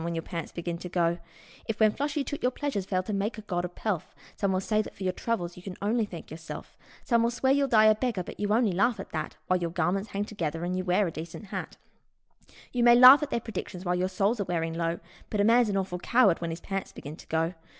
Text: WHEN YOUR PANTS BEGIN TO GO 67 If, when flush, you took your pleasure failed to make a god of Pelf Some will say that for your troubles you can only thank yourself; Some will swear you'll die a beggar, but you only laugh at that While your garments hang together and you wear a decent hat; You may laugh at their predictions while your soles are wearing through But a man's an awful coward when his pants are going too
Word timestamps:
WHEN 0.03 0.15
YOUR 0.15 0.23
PANTS 0.23 0.51
BEGIN 0.51 0.79
TO 0.79 0.89
GO 0.89 1.09
67 1.67 1.67
If, 1.67 1.79
when 1.79 1.91
flush, 1.91 2.17
you 2.17 2.23
took 2.23 2.41
your 2.41 2.49
pleasure 2.49 2.81
failed 2.81 3.05
to 3.05 3.13
make 3.13 3.37
a 3.37 3.41
god 3.43 3.65
of 3.65 3.75
Pelf 3.75 4.15
Some 4.35 4.51
will 4.51 4.59
say 4.59 4.81
that 4.81 4.95
for 4.95 5.03
your 5.03 5.13
troubles 5.13 5.55
you 5.55 5.61
can 5.61 5.75
only 5.79 6.05
thank 6.05 6.31
yourself; 6.31 6.75
Some 7.03 7.21
will 7.21 7.29
swear 7.29 7.51
you'll 7.53 7.67
die 7.67 7.85
a 7.85 7.93
beggar, 7.93 8.23
but 8.23 8.39
you 8.39 8.51
only 8.51 8.71
laugh 8.71 8.99
at 8.99 9.11
that 9.11 9.37
While 9.45 9.59
your 9.59 9.69
garments 9.69 10.09
hang 10.09 10.25
together 10.25 10.63
and 10.63 10.75
you 10.75 10.83
wear 10.83 11.05
a 11.05 11.11
decent 11.11 11.45
hat; 11.45 11.77
You 12.73 12.83
may 12.83 12.95
laugh 12.95 13.21
at 13.21 13.29
their 13.29 13.39
predictions 13.39 13.85
while 13.85 13.93
your 13.93 14.07
soles 14.07 14.39
are 14.39 14.43
wearing 14.45 14.73
through 14.73 15.01
But 15.29 15.39
a 15.39 15.43
man's 15.43 15.69
an 15.69 15.77
awful 15.77 15.99
coward 15.99 16.41
when 16.41 16.49
his 16.49 16.61
pants 16.61 16.91
are 16.97 17.01
going 17.01 17.17
too 17.17 17.53